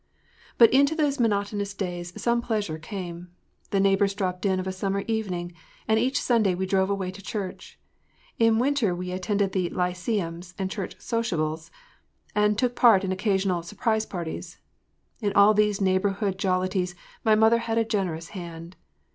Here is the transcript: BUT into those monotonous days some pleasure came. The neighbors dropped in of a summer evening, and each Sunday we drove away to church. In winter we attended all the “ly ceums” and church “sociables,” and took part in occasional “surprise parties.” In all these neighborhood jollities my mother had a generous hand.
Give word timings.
BUT 0.57 0.73
into 0.73 0.95
those 0.95 1.19
monotonous 1.19 1.75
days 1.75 2.11
some 2.19 2.41
pleasure 2.41 2.79
came. 2.79 3.27
The 3.69 3.79
neighbors 3.79 4.15
dropped 4.15 4.47
in 4.47 4.59
of 4.59 4.65
a 4.65 4.71
summer 4.71 5.01
evening, 5.07 5.53
and 5.87 5.99
each 5.99 6.19
Sunday 6.19 6.55
we 6.55 6.65
drove 6.65 6.89
away 6.89 7.11
to 7.11 7.21
church. 7.21 7.77
In 8.39 8.57
winter 8.57 8.95
we 8.95 9.11
attended 9.11 9.51
all 9.55 9.61
the 9.61 9.69
“ly 9.69 9.91
ceums” 9.93 10.55
and 10.57 10.71
church 10.71 10.95
“sociables,” 10.99 11.69
and 12.33 12.57
took 12.57 12.75
part 12.75 13.03
in 13.03 13.11
occasional 13.11 13.61
“surprise 13.61 14.07
parties.” 14.07 14.57
In 15.19 15.33
all 15.33 15.53
these 15.53 15.79
neighborhood 15.79 16.39
jollities 16.39 16.95
my 17.23 17.35
mother 17.35 17.59
had 17.59 17.77
a 17.77 17.85
generous 17.85 18.29
hand. 18.29 18.77